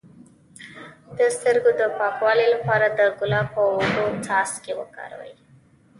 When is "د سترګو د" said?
1.17-1.81